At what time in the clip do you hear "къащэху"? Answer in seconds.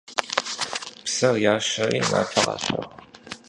2.43-2.83